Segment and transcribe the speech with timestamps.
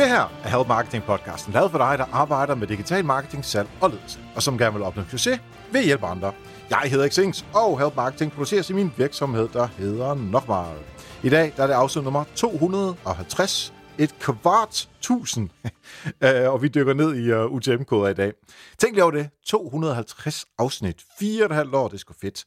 [0.00, 3.68] Det her er Help Marketing podcasten, lavet for dig, der arbejder med digital marketing, salg
[3.80, 5.40] og ledelse, og som gerne vil opnå succes
[5.72, 6.32] ved at hjælpe andre.
[6.70, 10.76] Jeg hedder Xings, og Help Marketing produceres i min virksomhed, der hedder Nokmal.
[11.22, 15.50] I dag der er det afsnit nummer 250, et kvart tusind,
[16.24, 18.32] øh, og vi dykker ned i øh, uh, UTM-koder i dag.
[18.78, 22.44] Tænk lige over det, 250 afsnit, fire og et halvt år, det er sgu fedt.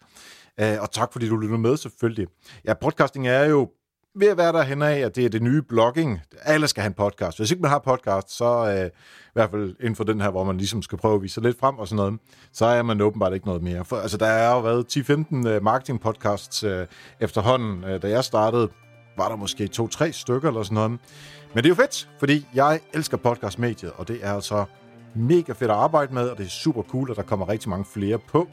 [0.62, 2.28] Uh, og tak fordi du lytter med selvfølgelig.
[2.66, 3.70] Ja, podcasting er jo
[4.16, 6.22] ved at være derhen af, at det er det nye blogging.
[6.42, 7.38] Alle skal have en podcast.
[7.38, 10.44] Hvis ikke man har podcast, så øh, i hvert fald inden for den her, hvor
[10.44, 12.20] man ligesom skal prøve at vise sig lidt frem og sådan noget,
[12.52, 13.86] så er man åbenbart ikke noget mere.
[13.86, 16.88] For, altså, der er jo været 10-15 øh, marketing podcasts øh,
[17.20, 17.84] efterhånden.
[17.84, 18.70] Øh, da jeg startede,
[19.18, 20.92] var der måske to-tre stykker eller sådan noget.
[21.54, 24.66] Men det er jo fedt, fordi jeg elsker podcastmediet, og det er altså
[25.16, 27.86] mega fedt at arbejde med, og det er super cool, at der kommer rigtig mange
[27.86, 28.48] flere på.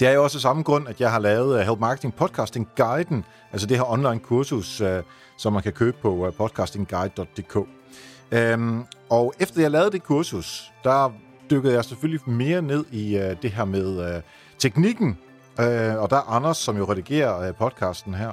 [0.00, 2.68] Det er jo også af samme grund, at jeg har lavet øh, Help Marketing Podcasting
[2.76, 5.02] Guiden, altså det her online kursus, øh,
[5.38, 7.56] som man kan købe på øh, podcastingguide.dk.
[7.56, 7.66] Um,
[8.32, 11.12] øhm, og efter jeg lavede det kursus, der
[11.50, 14.22] dykkede jeg selvfølgelig mere ned i det her med
[14.58, 15.18] teknikken,
[15.58, 15.64] uh,
[16.02, 18.32] og der er Anders, som jo redigerer podcasten her,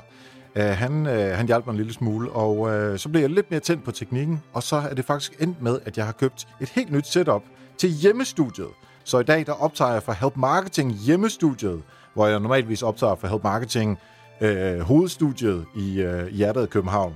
[0.55, 3.91] han, han hjalp mig en lille smule, og så blev jeg lidt mere tændt på
[3.91, 7.07] teknikken, og så er det faktisk endt med, at jeg har købt et helt nyt
[7.07, 7.43] setup
[7.77, 8.67] til hjemmestudiet.
[9.05, 11.81] Så i dag der optager jeg for Help Marketing hjemmestudiet,
[12.13, 13.99] hvor jeg normalvis optager for Help Marketing
[14.41, 17.15] øh, hovedstudiet i øh, hjertet af København.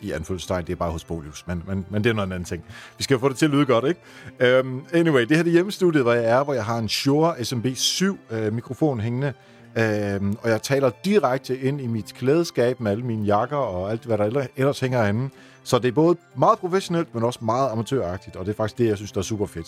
[0.00, 2.64] I anfølgelsestegn, det er bare hos Bolius, men, men, men det er noget anden ting.
[2.98, 4.60] Vi skal jo få det til at lyde godt, ikke?
[4.60, 8.04] Um, anyway, det her er hjemmestudiet, hvor jeg er, hvor jeg har en Shure SMB7
[8.04, 9.32] uh, øh, mikrofon hængende,
[9.78, 14.04] Øhm, og jeg taler direkte ind i mit klædeskab med alle mine jakker og alt,
[14.04, 15.30] hvad der ellers hænger herinde.
[15.64, 18.86] Så det er både meget professionelt, men også meget amatøragtigt, og det er faktisk det,
[18.86, 19.66] jeg synes, der er super fedt.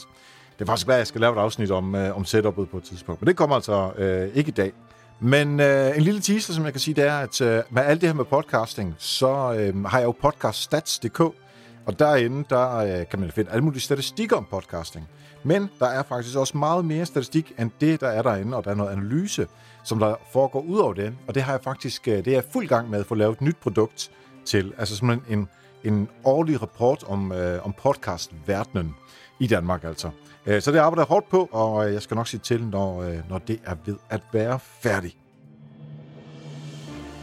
[0.58, 2.82] Det er faktisk hvad jeg skal lave et afsnit om, øh, om setupet på et
[2.82, 4.72] tidspunkt, men det kommer altså øh, ikke i dag.
[5.20, 8.00] Men øh, en lille teaser, som jeg kan sige, det er, at øh, med alt
[8.00, 11.20] det her med podcasting, så øh, har jeg jo podcaststats.dk,
[11.86, 15.08] og derinde, der øh, kan man finde alle mulige statistikker om podcasting.
[15.42, 18.70] Men der er faktisk også meget mere statistik end det, der er derinde, og der
[18.70, 19.47] er noget analyse,
[19.84, 21.14] som der foregår ud over det.
[21.26, 23.32] Og det har jeg faktisk, øh, det er jeg fuld gang med at få lavet
[23.32, 24.10] et nyt produkt
[24.44, 24.72] til.
[24.78, 25.48] Altså simpelthen en,
[25.84, 28.94] en årlig rapport om, øh, om podcastverdenen
[29.38, 30.10] i Danmark altså.
[30.47, 33.02] Øh, så det arbejder jeg hårdt på, og øh, jeg skal nok sige til, når,
[33.02, 35.16] øh, når det er ved at være færdig.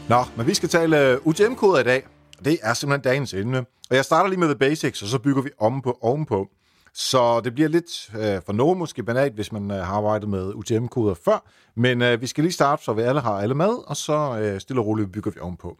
[0.10, 2.04] Nå, men vi skal tale UTM-koder i dag.
[2.46, 3.66] Det er simpelthen dagens emne.
[3.90, 6.50] Og jeg starter lige med the basics, og så bygger vi om på ovenpå.
[6.94, 10.54] Så det bliver lidt øh, for nogen måske banalt, hvis man øh, har arbejdet med
[10.54, 11.50] UTM-koder før.
[11.76, 14.60] Men øh, vi skal lige starte, så vi alle har alle med, og så øh,
[14.60, 15.78] stille og roligt bygger vi ovenpå.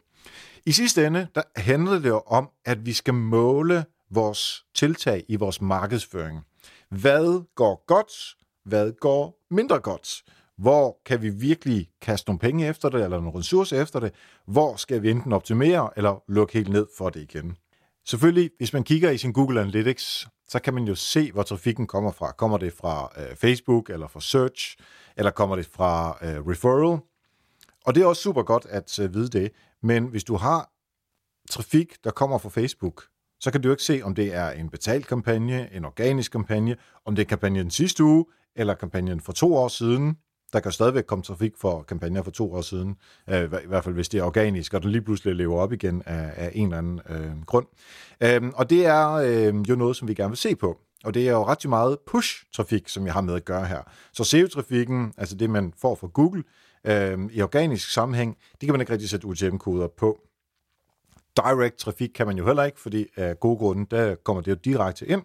[0.66, 3.84] I sidste ende, der handler det jo om, at vi skal måle
[4.14, 6.44] vores tiltag i vores markedsføring.
[6.88, 8.12] Hvad går godt?
[8.64, 10.22] Hvad går mindre godt?
[10.58, 14.14] Hvor kan vi virkelig kaste nogle penge efter det, eller nogle ressourcer efter det?
[14.46, 17.56] Hvor skal vi enten optimere, eller lukke helt ned for det igen?
[18.06, 21.86] Selvfølgelig, hvis man kigger i sin Google Analytics, så kan man jo se, hvor trafikken
[21.86, 22.32] kommer fra.
[22.32, 24.76] Kommer det fra øh, Facebook, eller fra Search,
[25.16, 26.98] eller kommer det fra øh, Referral?
[27.86, 29.52] Og det er også super godt at øh, vide det.
[29.82, 30.70] Men hvis du har
[31.50, 33.04] trafik, der kommer fra Facebook,
[33.44, 37.14] så kan du ikke se, om det er en betalt kampagne, en organisk kampagne, om
[37.16, 38.24] det er kampagnen sidste uge,
[38.56, 40.16] eller kampagnen for to år siden.
[40.52, 42.96] Der kan stadigvæk komme trafik for kampagner for to år siden,
[43.30, 46.02] øh, i hvert fald hvis det er organisk, og den lige pludselig lever op igen
[46.06, 47.66] af, af en eller anden øh, grund.
[48.20, 50.78] Øhm, og det er øh, jo noget, som vi gerne vil se på.
[51.04, 53.82] Og det er jo ret meget push-trafik, som jeg har med at gøre her.
[54.12, 56.42] Så SEO-trafikken, altså det, man får fra Google,
[56.86, 60.20] øh, i organisk sammenhæng, det kan man ikke rigtig sætte UTM-koder på.
[61.36, 64.56] Direct trafik kan man jo heller ikke, fordi af gode grunde, der kommer det jo
[64.64, 65.22] direkte ind.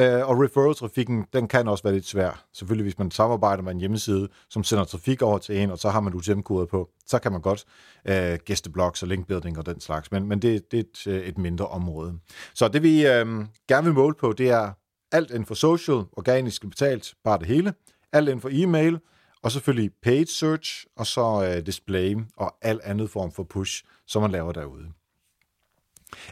[0.00, 2.44] Uh, og referral-trafikken, den kan også være lidt svær.
[2.52, 5.90] Selvfølgelig, hvis man samarbejder med en hjemmeside, som sender trafik over til en, og så
[5.90, 7.64] har man UTM-koder på, så kan man godt
[8.08, 11.38] uh, gæsteblogs og linkbuilding og den slags, men, men det, det er et, øh, et
[11.38, 12.18] mindre område.
[12.54, 14.70] Så det vi uh, gerne vil måle på, det er
[15.12, 17.74] alt inden for social, organisk betalt, bare det hele,
[18.12, 18.98] alt inden for e-mail,
[19.42, 24.22] og selvfølgelig paid search, og så uh, display og alt andet form for push, som
[24.22, 24.92] man laver derude.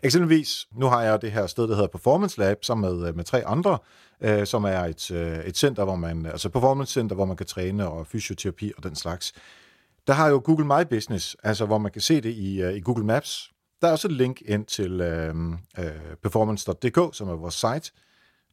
[0.02, 3.24] Eksempelvis, nu har jeg det her sted, der hedder Performance Lab, sammen med, øh, med
[3.24, 3.78] tre andre,
[4.20, 7.46] øh, som er et, øh, et center, hvor man, altså Performance Center, hvor man kan
[7.46, 9.32] træne og fysioterapi og den slags.
[10.06, 12.80] Der har jo Google My Business, altså hvor man kan se det i, øh, i
[12.80, 13.50] Google Maps.
[13.82, 15.34] Der er også et link ind til øh,
[15.78, 15.84] øh,
[16.22, 17.92] performance.dk, som er vores site.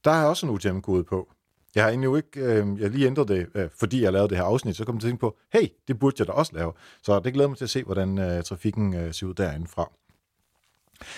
[0.03, 1.27] Der har jeg også en UTM-kode på.
[1.75, 4.43] Jeg har endnu ikke, øh, jeg lige ændret det, øh, fordi jeg lavede det her
[4.43, 6.73] afsnit, så kom jeg til at tænke på, hey, det burde jeg da også lave.
[7.03, 9.91] Så det glæder mig til at se, hvordan øh, trafikken øh, ser ud derindefra.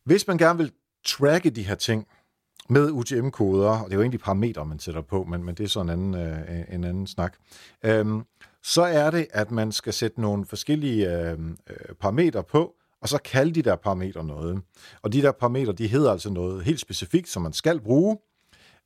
[0.03, 0.71] Hvis man gerne vil
[1.05, 2.07] tracke de her ting
[2.69, 5.67] med UTM-koder, og det er jo egentlig parametre, man sætter på, men, men det er
[5.67, 7.35] så en anden, øh, en anden snak,
[7.87, 8.25] um,
[8.63, 13.17] så er det, at man skal sætte nogle forskellige øh, øh, parametre på, og så
[13.17, 14.61] kalde de der parametre noget.
[15.01, 18.17] Og de der parametre, de hedder altså noget helt specifikt, som man skal bruge,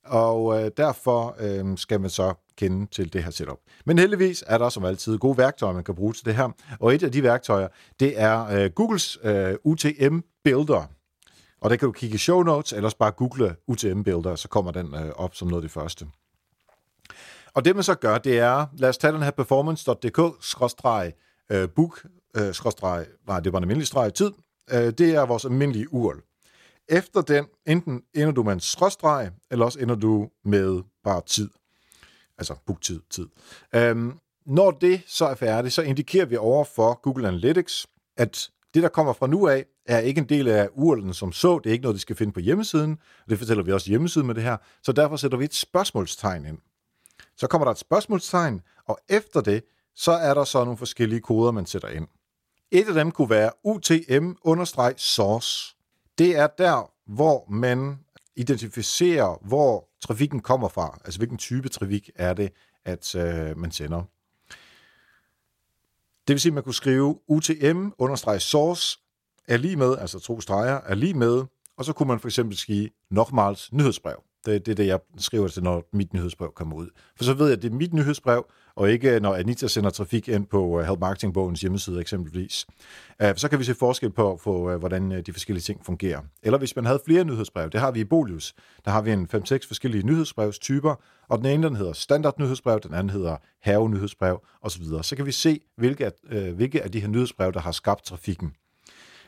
[0.06, 3.60] og øh, derfor øh, skal man så kende til det her setup.
[3.86, 6.50] Men heldigvis er der som altid gode værktøjer, man kan bruge til det her.
[6.80, 7.68] Og et af de værktøjer,
[8.00, 10.86] det er øh, Googles øh, UTM Builder.
[11.62, 14.72] Og der kan du kigge i show notes, eller bare google UTM Builder, så kommer
[14.72, 16.08] den øh, op som noget af det første.
[17.54, 22.06] Og det man så gør, det er, lad os tage den her performance.dk-book,
[22.38, 22.54] øh, øh
[23.28, 24.32] nej, det var en almindelig streg tid.
[24.72, 26.32] Øh, det er vores almindelige URL.
[26.89, 31.50] Efter den, enten ender du med en skråstreg, eller også ender du med bare tid.
[32.38, 33.27] Altså booktid, tid.
[33.75, 37.88] Øhm, når det så er færdigt, så indikerer vi over for Google Analytics,
[38.18, 41.59] at det, der kommer fra nu af, er ikke en del af URL'en som så.
[41.59, 42.97] Det er ikke noget, de skal finde på hjemmesiden.
[43.30, 44.57] Det fortæller vi også hjemmesiden med det her.
[44.83, 46.57] Så derfor sætter vi et spørgsmålstegn ind.
[47.38, 49.63] Så kommer der et spørgsmålstegn, og efter det,
[49.95, 52.07] så er der så nogle forskellige koder, man sætter ind.
[52.71, 55.75] Et af dem kunne være UTM-source
[56.18, 58.00] det er der, hvor man
[58.36, 61.00] identificerer, hvor trafikken kommer fra.
[61.06, 62.51] Altså, hvilken type trafik er det,
[62.86, 64.04] at øh, man sender.
[66.27, 69.00] Det vil sige, at man kunne skrive UTM-source
[69.48, 71.44] er lige med, altså to streger, er lige med,
[71.77, 74.24] og så kunne man for eksempel skrive Nochmals nyhedsbrev.
[74.45, 76.89] Det, det er det, jeg skriver til, når mit nyhedsbrev kommer ud.
[77.18, 78.45] For så ved jeg, at det er mit nyhedsbrev,
[78.75, 82.66] og ikke øh, når Anita sender trafik ind på øh, Help Marketing-bogens hjemmeside eksempelvis.
[83.22, 86.22] Øh, så kan vi se forskel på, på, hvordan de forskellige ting fungerer.
[86.44, 88.54] Eller hvis man havde flere nyhedsbrev, det har vi i Bolius.
[88.86, 90.96] Der har vi en 5-6 forskellige nyhedsbrevstyper,
[91.30, 94.84] og den ene den hedder standard nyhedsbrev, den anden hedder have nyhedsbrev osv.
[95.02, 96.12] Så kan vi se, hvilke
[96.56, 98.54] hvilke af de her nyhedsbrev, der har skabt trafikken.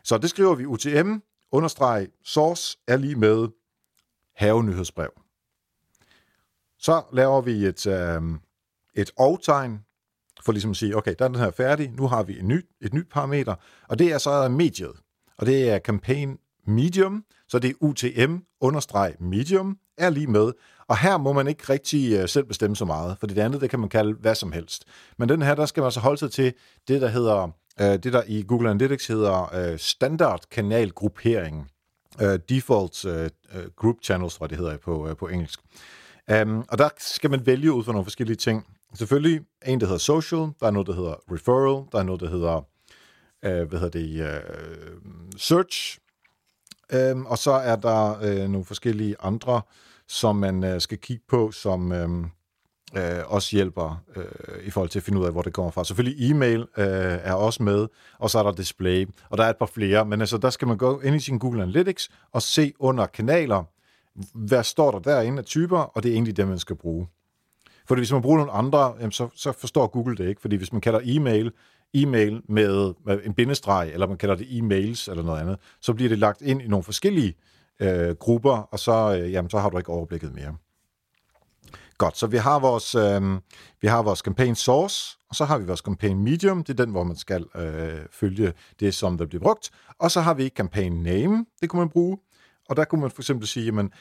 [0.04, 1.18] Så det skriver vi UTM,
[1.52, 3.48] understreg source er lige med
[4.36, 5.10] have nyhedsbrev.
[6.80, 8.22] Så laver vi et, øh,
[8.96, 9.80] et og-tegn,
[10.44, 12.66] for ligesom at sige, okay, der er den her færdig, nu har vi et nyt,
[12.82, 13.56] et nyt parameter,
[13.90, 14.94] og det er så mediet,
[15.38, 20.52] og det er campaign medium, så det er UTM understreg medium, er lige med,
[20.88, 23.70] og her må man ikke rigtig øh, selv bestemme så meget, for det andet, det
[23.70, 24.86] kan man kalde hvad som helst.
[25.18, 26.54] Men den her, der skal man så holde sig til
[26.88, 31.70] det, der hedder, øh, det der i Google Analytics hedder øh, standard kanalgruppering,
[32.50, 33.06] default
[33.76, 35.60] group channels, hvad det hedder på, på engelsk.
[36.42, 38.66] Um, og der skal man vælge ud fra nogle forskellige ting.
[38.96, 42.30] Selvfølgelig en, der hedder social, der er noget, der hedder referral, der er noget, der
[42.30, 42.62] hedder,
[43.46, 44.98] øh, hvad hedder det, øh,
[45.38, 46.00] search,
[46.94, 49.62] øh, og så er der øh, nogle forskellige andre,
[50.08, 52.10] som man øh, skal kigge på, som øh,
[52.98, 55.84] øh, også hjælper øh, i forhold til at finde ud af, hvor det kommer fra.
[55.84, 56.86] Selvfølgelig e-mail øh,
[57.24, 57.88] er også med,
[58.20, 60.68] og så er der display, og der er et par flere, men altså, der skal
[60.68, 63.64] man gå ind i sin Google Analytics og se under kanaler,
[64.34, 67.08] hvad står der derinde af typer, og det er egentlig det, man skal bruge.
[67.88, 70.42] Fordi hvis man bruger nogle andre, jamen så, så forstår Google det ikke.
[70.42, 71.52] Fordi hvis man kalder e-mail
[71.96, 76.10] e-mail med, med en bindestreg, eller man kalder det e-mails eller noget andet, så bliver
[76.10, 77.36] det lagt ind i nogle forskellige
[77.80, 80.56] øh, grupper, og så, øh, jamen, så har du ikke overblikket mere.
[81.98, 83.40] Godt, så vi har vores, øh,
[83.82, 86.92] vi har vores campaign source, og så har vi vores campaign medium, det er den,
[86.92, 89.72] hvor man skal øh, følge det, som der bliver brugt.
[90.00, 92.18] Og så har vi campaign name, det kunne man bruge.
[92.70, 93.92] Og der kunne man for eksempel sige, jamen,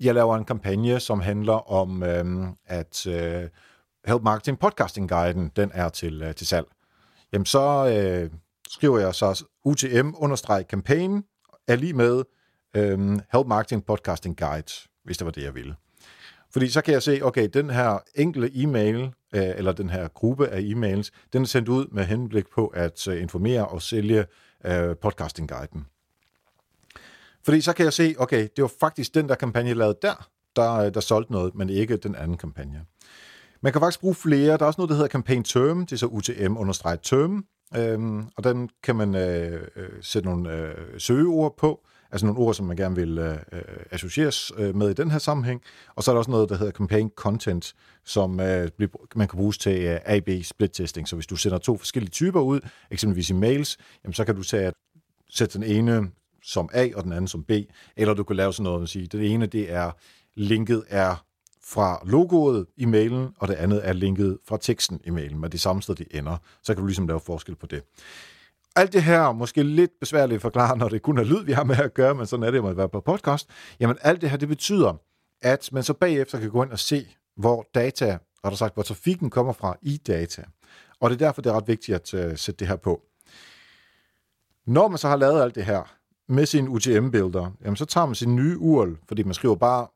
[0.00, 3.48] jeg laver en kampagne, som handler om, øhm, at øh,
[4.06, 6.66] Help Marketing Podcasting Guiden, den er til, øh, til salg.
[7.32, 8.30] Jamen så øh,
[8.68, 11.22] skriver jeg så UTM-campaign
[11.68, 12.22] er lige med
[12.76, 14.72] øhm, Help Marketing Podcasting Guide,
[15.04, 15.74] hvis det var det, jeg ville.
[16.52, 18.96] Fordi så kan jeg se, okay, den her enkelte e-mail,
[19.34, 23.08] øh, eller den her gruppe af e-mails, den er sendt ud med henblik på at
[23.08, 24.26] øh, informere og sælge
[24.64, 25.86] øh, podcasting-guiden.
[27.44, 30.28] Fordi så kan jeg se, okay, det var faktisk den der kampagne, jeg lavede der,
[30.56, 32.84] der, øh, der solgte noget, men ikke den anden kampagne.
[33.60, 34.56] Man kan faktisk bruge flere.
[34.56, 35.86] Der er også noget, der hedder campaign term.
[35.86, 37.44] Det er så UTM-term.
[37.76, 42.54] Øhm, og den kan man øh, øh, sætte nogle øh, søgeord på, altså nogle ord,
[42.54, 45.62] som man gerne vil øh, øh, associeres øh, med i den her sammenhæng.
[45.94, 47.74] Og så er der også noget, der hedder campaign content,
[48.04, 48.70] som øh,
[49.16, 51.08] man kan bruge til øh, AB split testing.
[51.08, 52.60] Så hvis du sender to forskellige typer ud,
[52.90, 54.72] eksempelvis i mails, jamen, så kan du tage,
[55.30, 56.10] sætte den ene
[56.44, 57.50] som A og den anden som B,
[57.96, 59.90] eller du kan lave sådan noget, at sige, det ene det er,
[60.34, 61.24] linket er
[61.64, 65.60] fra logoet i mailen, og det andet er linket fra teksten i mailen, men det
[65.60, 66.36] samme sted, det ender.
[66.62, 67.82] Så kan du ligesom lave forskel på det.
[68.76, 71.64] Alt det her måske lidt besværligt at forklare, når det kun er lyd, vi har
[71.64, 73.48] med at gøre, men sådan er det jo at være på podcast.
[73.80, 75.00] Jamen alt det her, det betyder,
[75.42, 78.82] at man så bagefter kan gå ind og se, hvor data, og der sagt, hvor
[78.82, 80.44] trafikken kommer fra i data.
[81.00, 83.02] Og det er derfor, det er ret vigtigt at uh, sætte det her på.
[84.66, 85.94] Når man så har lavet alt det her
[86.28, 89.86] med sin UTM-builder, jamen så tager man sin nye URL, fordi man skriver bare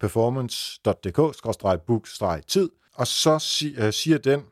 [0.00, 3.32] performance.dk-book-tid, og så
[3.78, 4.42] øh, siger den,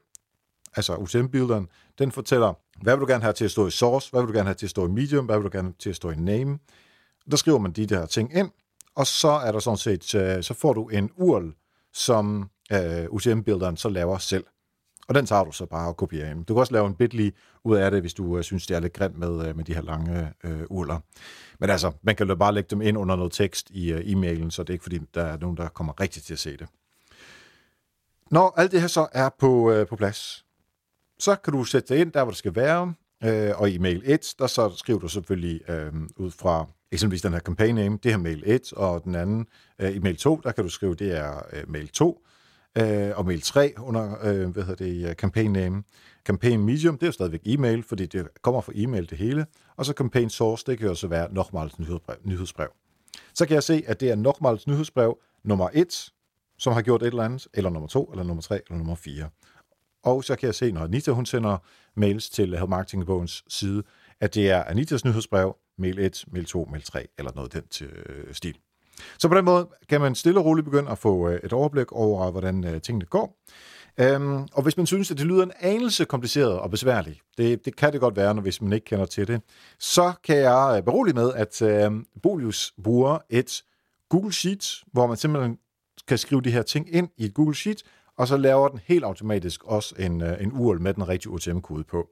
[0.76, 4.22] altså UTM-builderen, den fortæller, hvad vil du gerne have til at stå i source, hvad
[4.22, 5.90] vil du gerne have til at stå i medium, hvad vil du gerne have til
[5.90, 6.58] at stå i name.
[7.30, 8.50] Der skriver man de der ting ind,
[8.94, 11.52] og så er der sådan set, øh, så får du en URL,
[11.92, 14.44] som øh, UTM-builderen så laver selv.
[15.08, 16.44] Og den tager du så bare og kopierer ind.
[16.46, 17.30] Du kan også lave en bitly
[17.64, 19.74] ud af det, hvis du øh, synes, det er lidt grimt med, øh, med de
[19.74, 20.98] her lange øh, urler.
[21.58, 24.50] Men altså, man kan jo bare lægge dem ind under noget tekst i øh, e-mailen,
[24.50, 26.66] så det er ikke fordi, der er nogen, der kommer rigtigt til at se det.
[28.30, 30.44] Når alt det her så er på, øh, på plads,
[31.18, 32.94] så kan du sætte det ind der, hvor det skal være.
[33.24, 37.32] Øh, og i mail 1, der så skriver du selvfølgelig øh, ud fra eksempelvis den
[37.32, 39.46] her campaign name, det her mail 1, og den anden
[39.78, 42.26] øh, i mail 2, der kan du skrive, det er øh, mail 2
[42.78, 45.82] øh, og mail 3 under øh, hvad hedder det, øh, campaign name.
[46.24, 49.46] Campaign medium, det er jo stadigvæk e-mail, fordi det kommer fra e-mail det hele.
[49.76, 52.16] Og så campaign source, det kan jo så være Nochmals nyhedsbrev.
[52.24, 52.68] nyhedsbrev.
[53.34, 56.12] Så kan jeg se, at det er Nochmals nyhedsbrev nummer 1,
[56.58, 59.28] som har gjort et eller andet, eller nummer 2, eller nummer 3, eller nummer 4.
[60.04, 61.58] Og så kan jeg se, når Anita hun sender
[61.94, 63.82] mails til Help Marketing side,
[64.20, 67.86] at det er Anitas nyhedsbrev, mail 1, mail 2, mail 3, eller noget den til
[67.86, 68.58] øh, stil.
[69.18, 71.92] Så på den måde kan man stille og roligt begynde at få øh, et overblik
[71.92, 73.38] over, hvordan øh, tingene går.
[73.98, 77.76] Øhm, og hvis man synes, at det lyder en anelse kompliceret og besværligt, det, det
[77.76, 79.40] kan det godt være, når hvis man ikke kender til det,
[79.78, 83.62] så kan jeg øh, berolige med, at øhm, Bolius bruger et
[84.08, 85.58] Google Sheet, hvor man simpelthen
[86.08, 87.82] kan skrive de her ting ind i et Google Sheet,
[88.22, 91.84] og så laver den helt automatisk også en, øh, en URL med den rigtige UTM-kode
[91.84, 92.08] på.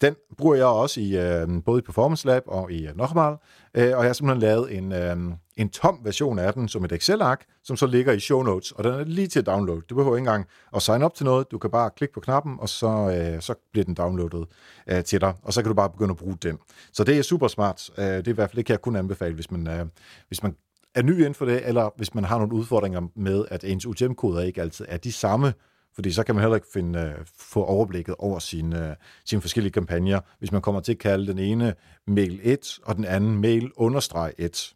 [0.00, 3.36] Den bruger jeg også i øh, både i Performance Lab og i øh, Nochmal,
[3.74, 5.16] øh, og jeg har simpelthen lavet en, øh,
[5.56, 8.84] en tom version af den som et Excel-ark, som så ligger i show notes, og
[8.84, 9.80] den er lige til at downloade.
[9.80, 10.46] Du behøver ikke engang
[10.76, 13.54] at sign up til noget, du kan bare klikke på knappen, og så, øh, så
[13.72, 14.46] bliver den downloadet
[14.86, 16.58] øh, til dig, og så kan du bare begynde at bruge den.
[16.92, 17.90] Så det er super smart.
[17.98, 19.86] Øh, det er i hvert fald det kan jeg kun anbefale, hvis man, øh,
[20.28, 20.56] hvis man
[20.94, 24.42] er ny inden for det, eller hvis man har nogle udfordringer med, at ens UTM-koder
[24.42, 25.54] ikke altid er de samme,
[25.94, 29.72] fordi så kan man heller ikke finde, øh, få overblikket over sine, øh, sine forskellige
[29.72, 31.74] kampagner, hvis man kommer til at kalde den ene
[32.06, 34.74] mail 1 og den anden mail understreg 1.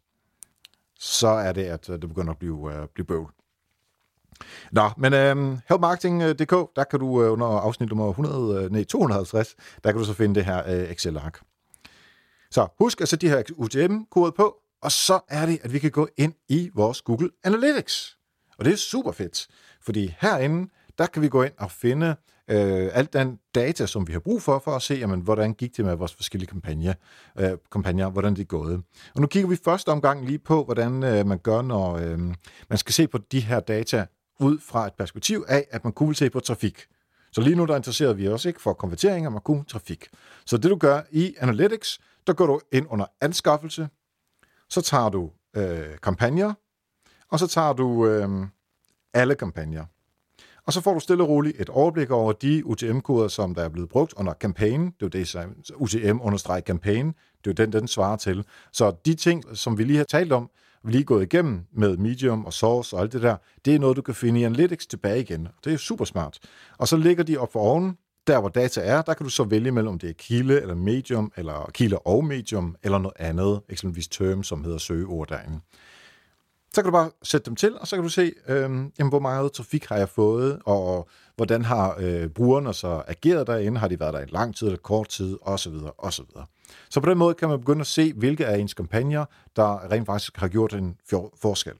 [0.99, 3.31] Så er det, at øh, det begynder at blive, blive bøvl.
[4.71, 8.83] Nå, men øhm, uh, helpmarketing.dk, der kan du uh, under afsnit nummer 100, uh, nej,
[8.83, 11.41] 250, der kan du så finde det her uh, Excel-ark.
[12.51, 15.91] Så husk at sætte de her UTM-koder på, og så er det, at vi kan
[15.91, 18.17] gå ind i vores Google Analytics.
[18.57, 19.47] Og det er super fedt,
[19.81, 22.15] fordi herinde, der kan vi gå ind og finde
[22.49, 25.77] øh, alt den data, som vi har brug for, for at se, jamen, hvordan gik
[25.77, 26.93] det med vores forskellige kampagner,
[27.39, 28.81] øh, kampagner hvordan det er gået.
[29.15, 32.19] Og nu kigger vi første omgang lige på, hvordan øh, man gør, når øh,
[32.69, 34.05] man skal se på de her data
[34.39, 36.85] ud fra et perspektiv af, at man kunne se på trafik.
[37.31, 40.07] Så lige nu der interesserer vi os ikke for konverteringer, men kun trafik.
[40.45, 43.89] Så det du gør i Analytics, der går du ind under anskaffelse,
[44.69, 46.53] så tager du øh, kampagner,
[47.29, 48.47] og så tager du øh,
[49.13, 49.85] alle kampagner.
[50.65, 53.69] Og så får du stille og roligt et overblik over de UTM-koder, som der er
[53.69, 54.85] blevet brugt under campaign.
[54.85, 57.07] Det er jo det, som UTM-campaign.
[57.07, 58.45] Det er jo den, den svarer til.
[58.73, 60.49] Så de ting, som vi lige har talt om,
[60.83, 63.97] vi lige gået igennem med Medium og Source og alt det der, det er noget,
[63.97, 65.47] du kan finde i Analytics tilbage igen.
[65.63, 66.39] Det er super smart.
[66.77, 67.97] Og så ligger de op for oven,
[68.27, 70.75] der hvor data er, der kan du så vælge mellem, om det er kilde eller
[70.75, 75.59] Medium, eller kilde og Medium, eller noget andet, eksempelvis Term, som hedder søgeord derinde.
[76.73, 78.61] Så kan du bare sætte dem til, og så kan du se, øh,
[78.99, 83.79] jamen, hvor meget trafik har jeg fået, og hvordan har øh, brugerne så ageret derinde,
[83.79, 85.73] har de været der i lang tid eller kort tid, osv.
[85.97, 86.25] osv.
[86.89, 90.05] Så på den måde kan man begynde at se, hvilke af ens kampagner, der rent
[90.05, 90.97] faktisk har gjort en
[91.41, 91.73] forskel.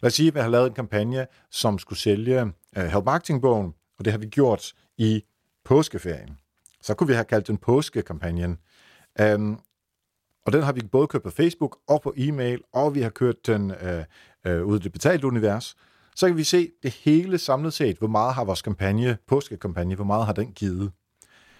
[0.00, 2.40] Lad os sige, at vi har lavet en kampagne, som skulle sælge
[2.76, 5.22] øh, Help Marketing-bogen, og det har vi gjort i
[5.68, 6.38] påskeferien.
[6.82, 8.58] Så kunne vi have kaldt den påskekampagnen.
[9.34, 9.60] Um,
[10.46, 13.46] og den har vi både kørt på Facebook og på e-mail, og vi har kørt
[13.46, 14.04] den øh,
[14.46, 15.76] øh, ud i det betalte univers.
[16.16, 20.04] Så kan vi se det hele samlet set, hvor meget har vores kampagne, påskekampagne, hvor
[20.04, 20.92] meget har den givet.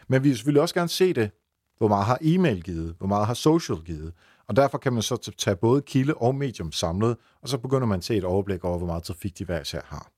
[0.09, 1.31] Men vi vil selvfølgelig også gerne se det,
[1.79, 4.13] hvor meget har e-mail givet, hvor meget har social givet.
[4.47, 7.99] Og derfor kan man så tage både kilde og medium samlet, og så begynder man
[7.99, 10.11] at se et overblik over, hvor meget trafik de hver især har.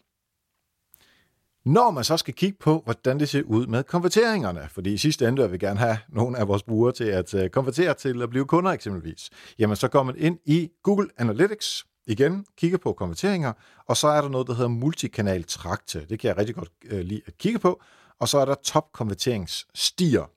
[1.64, 5.28] Når man så skal kigge på, hvordan det ser ud med konverteringerne, fordi i sidste
[5.28, 8.30] ende vil vi gerne have nogle af vores brugere til at øh, konvertere til at
[8.30, 13.52] blive kunder eksempelvis, jamen så går man ind i Google Analytics, igen, kigger på konverteringer,
[13.86, 16.06] og så er der noget, der hedder multikanal trakte.
[16.08, 17.82] Det kan jeg rigtig godt øh, lide at kigge på.
[18.20, 20.30] Og så er der top konverteringsstier.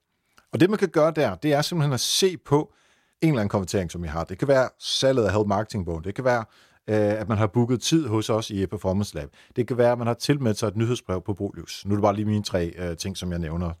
[0.52, 2.72] Og det, man kan gøre der, det er simpelthen at se på
[3.20, 4.24] en eller anden konvertering, som I har.
[4.24, 6.04] Det kan være salget af Help Marketing Bogen.
[6.04, 6.44] Det kan være, øh,
[6.88, 9.28] Øh, at man har booket tid hos os i Performance Lab.
[9.56, 11.86] Det kan være, at man har tilmeldt sig et nyhedsbrev på Bolivs.
[11.86, 13.72] Nu er det bare lige mine tre øh, ting, som jeg nævner.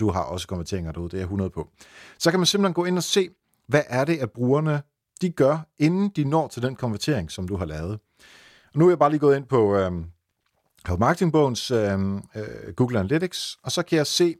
[0.00, 1.68] Du har også konverteringer derude, det er 100 på.
[2.18, 3.28] Så kan man simpelthen gå ind og se,
[3.68, 4.82] hvad er det, at brugerne
[5.20, 7.98] de gør, inden de når til den konvertering, som du har lavet.
[8.74, 9.92] Og nu er jeg bare lige gået ind på øh,
[10.86, 14.34] Help Marketing-bogens øh, øh, Google Analytics, og så kan jeg se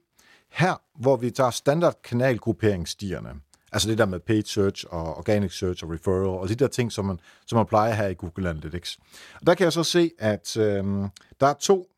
[0.50, 3.30] her, hvor vi tager standard kanalgrupperingsstierne.
[3.72, 6.92] Altså det der med paid search og organic search og referral og de der ting,
[6.92, 8.98] som man, som man plejer her i Google Analytics.
[9.40, 10.84] Og der kan jeg så se, at øh,
[11.40, 11.88] der er to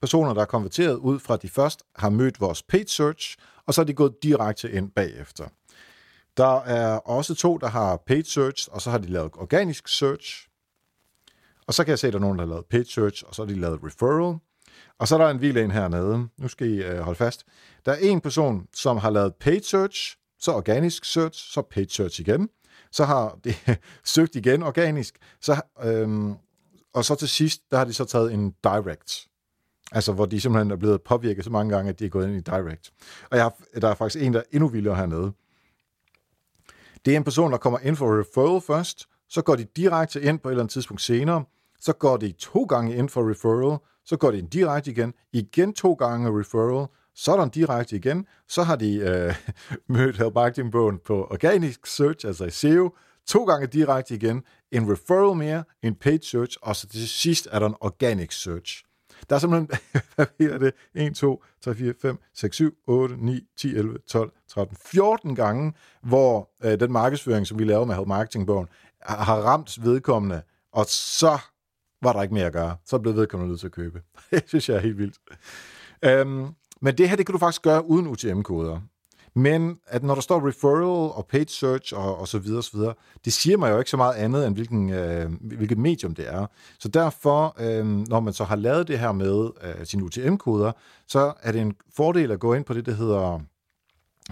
[0.00, 3.36] personer, der er konverteret ud fra, at de først har mødt vores paid search,
[3.66, 5.48] og så er de gået direkte ind bagefter.
[6.36, 10.48] Der er også to, der har paid search, og så har de lavet organisk search.
[11.66, 13.34] Og så kan jeg se, at der er nogen, der har lavet paid search, og
[13.34, 14.38] så har de lavet referral.
[14.98, 16.28] Og så er der en vild en hernede.
[16.38, 17.44] Nu skal I øh, holde fast.
[17.86, 22.20] Der er en person, som har lavet paid search, så organisk search, så paid search
[22.20, 22.48] igen.
[22.92, 23.56] Så har det
[24.14, 25.18] søgt igen organisk.
[25.40, 26.34] Så, øhm,
[26.94, 29.26] og så til sidst, der har de så taget en direct.
[29.92, 32.36] Altså, hvor de simpelthen er blevet påvirket så mange gange, at de er gået ind
[32.36, 32.92] i direct.
[33.30, 35.32] Og jeg har, der er faktisk en, der er endnu vildere hernede.
[37.04, 40.38] Det er en person, der kommer ind for referral først, så går de direkte ind
[40.38, 41.44] på et eller andet tidspunkt senere,
[41.80, 45.72] så går de to gange ind for referral, så går de ind direkte igen, igen
[45.72, 49.34] to gange referral, så direkte igen, så har de øh,
[49.96, 52.94] mødt Help Marketing-bogen på organisk search, altså i SEO,
[53.26, 57.58] to gange direkte igen, en referral mere, en paid search, og så til sidst er
[57.58, 58.84] der en organic search.
[59.30, 59.68] Der er simpelthen,
[60.16, 60.72] hvad er det?
[60.94, 65.72] 1, 2, 3, 4, 5, 6, 7, 8, 9, 10, 11, 12, 13, 14 gange,
[66.02, 68.68] hvor øh, den markedsføring, som vi laver med Help Marketing-bogen,
[69.02, 71.38] har ramt vedkommende, og så
[72.02, 72.76] var der ikke mere at gøre.
[72.84, 74.02] Så blev vedkommende nødt til at købe.
[74.30, 75.18] det synes jeg er helt vildt.
[76.02, 76.46] Øhm,
[76.82, 78.80] men det her, det kan du faktisk gøre uden UTM-koder.
[79.34, 82.94] Men at når der står referral og page search og, og så videre, så videre,
[83.24, 86.46] det siger mig jo ikke så meget andet, end hvilken, øh, hvilket medium det er.
[86.78, 90.72] Så derfor, øh, når man så har lavet det her med øh, sine UTM-koder,
[91.08, 93.40] så er det en fordel at gå ind på det, der hedder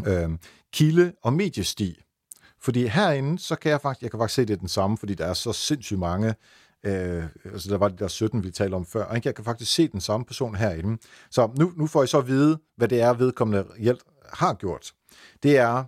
[0.07, 0.31] øh,
[0.73, 2.01] kilde- og mediesti.
[2.61, 4.99] Fordi herinde, så kan jeg faktisk, jeg kan faktisk se, at det er den samme,
[4.99, 6.35] fordi der er så sindssygt mange
[6.85, 9.15] Øh, altså der var det der 17, vi talte om før.
[9.15, 9.27] Ikke?
[9.29, 10.99] Jeg kan faktisk se den samme person herinde.
[11.31, 14.01] Så nu, nu får I så at vide, hvad det er, vedkommende hjælp
[14.33, 14.93] har gjort.
[15.43, 15.85] Det er,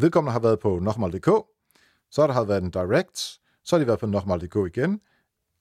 [0.00, 1.30] vedkommende har været på nokmal.dk,
[2.10, 3.18] så har der været en direct,
[3.64, 5.00] så har de været på nokmal.dk igen,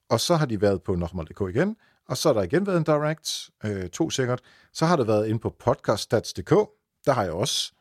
[0.09, 1.75] og så har de været på nokmal.dk igen,
[2.09, 4.41] og så har der igen været en direct, øh, to sikkert.
[4.73, 6.49] Så har der været ind på podcaststats.dk,
[7.05, 7.73] der har jeg også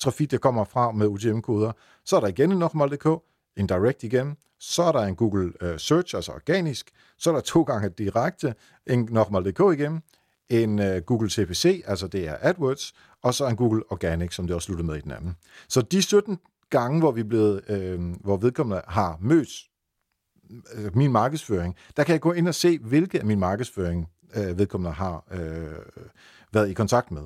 [0.00, 1.72] trafik, der kommer fra med UTM-koder.
[2.04, 3.22] Så er der igen en nokmal.dk,
[3.58, 7.40] en direct igen, så er der en Google øh, Search, altså organisk, så er der
[7.40, 8.54] to gange direkte,
[8.86, 10.02] en nokmal.dk igen,
[10.48, 14.56] en øh, Google CPC, altså det er AdWords, og så en Google Organic, som det
[14.56, 15.36] også slutter med i den anden.
[15.68, 16.38] Så de 17
[16.70, 19.48] gange, hvor vi blevet, øh, hvor vedkommende har mødt
[20.74, 24.58] øh, min markedsføring, der kan jeg gå ind og se, hvilke af min markedsføring øh,
[24.58, 26.02] vedkommende har øh,
[26.52, 27.22] været i kontakt med.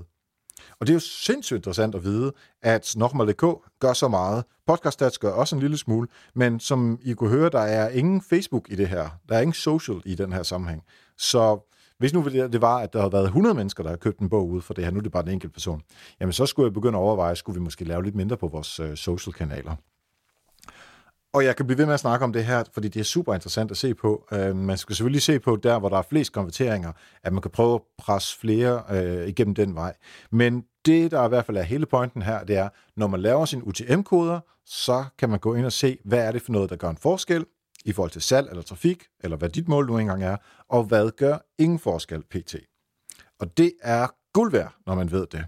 [0.81, 3.45] Og det er jo sindssygt interessant at vide, at Nokmal.dk
[3.81, 4.45] gør så meget.
[4.67, 8.67] Podcast gør også en lille smule, men som I kunne høre, der er ingen Facebook
[8.71, 9.09] i det her.
[9.29, 10.83] Der er ingen social i den her sammenhæng.
[11.19, 11.59] Så
[11.99, 14.49] hvis nu det var, at der havde været 100 mennesker, der havde købt en bog
[14.49, 15.83] ud for det her, nu er det bare en enkelt person,
[16.21, 18.81] jamen så skulle jeg begynde at overveje, skulle vi måske lave lidt mindre på vores
[18.81, 19.77] øh, social kanaler.
[21.35, 23.35] Og jeg kan blive ved med at snakke om det her, fordi det er super
[23.35, 24.27] interessant at se på.
[24.33, 26.93] Øh, man skal selvfølgelig se på der, hvor der er flest konverteringer,
[27.23, 29.95] at man kan prøve at presse flere øh, igennem den vej.
[30.31, 33.45] Men det, der i hvert fald er hele pointen her, det er, når man laver
[33.45, 36.77] sine UTM-koder, så kan man gå ind og se, hvad er det for noget, der
[36.77, 37.47] gør en forskel
[37.85, 40.37] i forhold til salg eller trafik, eller hvad dit mål nu engang er,
[40.69, 42.55] og hvad gør ingen forskel pt.
[43.41, 45.45] Og det er guld værd, når man ved det.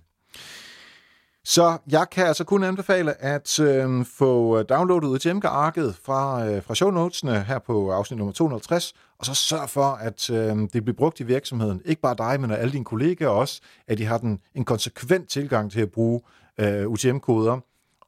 [1.47, 6.75] Så jeg kan altså kun anbefale at øh, få øh, downloadet UTM-arket fra, øh, fra
[6.75, 10.97] show notesene her på afsnit nummer 250, og så sørg for, at øh, det bliver
[10.97, 11.83] brugt i virksomheden.
[11.85, 15.73] Ikke bare dig, men alle dine kollegaer også, at de har den, en konsekvent tilgang
[15.73, 16.21] til at bruge
[16.59, 17.61] øh, UTM-koder,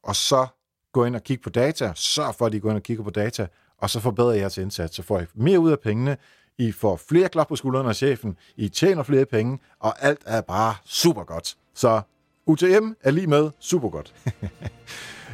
[0.03, 0.47] og så
[0.93, 3.11] gå ind og kigge på data, sørg for, at de går ind og kigger på
[3.11, 3.47] data,
[3.79, 6.17] og så forbedrer jeres indsats, så får I mere ud af pengene,
[6.59, 10.41] I får flere klap på skuldrene af chefen, I tjener flere penge, og alt er
[10.41, 11.57] bare super godt.
[11.75, 12.01] Så
[12.47, 14.15] UTM er lige med super godt.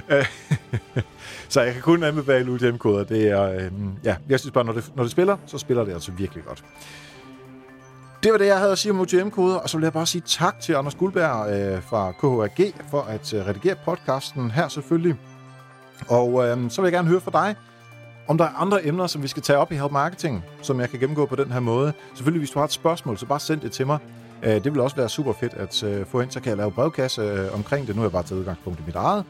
[1.48, 3.04] så jeg kan kun anbefale UTM-koder.
[3.04, 3.70] Det er, øh,
[4.04, 6.64] ja, jeg synes bare, når det, når det spiller, så spiller det altså virkelig godt.
[8.22, 10.22] Det var det, jeg havde at sige om UTM-koder, og så vil jeg bare sige
[10.26, 15.16] tak til Anders Guldberg øh, fra KHAG for at øh, redigere podcasten her selvfølgelig.
[16.08, 17.56] Og øh, så vil jeg gerne høre fra dig,
[18.28, 20.90] om der er andre emner, som vi skal tage op i Help Marketing, som jeg
[20.90, 21.92] kan gennemgå på den her måde.
[22.14, 23.98] Selvfølgelig, hvis du har et spørgsmål, så bare send det til mig.
[24.42, 26.72] Øh, det vil også være super fedt at øh, få ind, så kan jeg lave
[26.72, 27.96] brevkasse øh, omkring det.
[27.96, 29.24] Nu er jeg bare taget udgangspunkt i mit eget.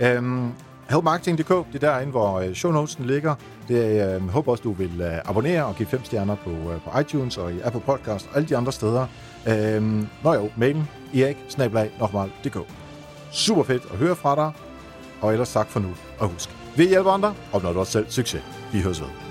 [0.00, 0.52] Øhm,
[0.90, 3.34] helpmarketing.dk, det er derinde, hvor øh, show notesen ligger.
[3.68, 6.50] Det er, jeg håber også, du vil øh, abonnere og give fem stjerner på,
[6.84, 9.06] på iTunes og i Apple Podcast og alle de andre steder.
[9.48, 11.36] Øhm, nå jo, mailen erik
[13.30, 14.52] Super fedt at høre fra dig.
[15.20, 15.88] Og ellers tak for nu.
[16.18, 18.42] Og husk, vi hjælper andre, opnår du også selv succes.
[18.72, 19.25] Vi høres ved.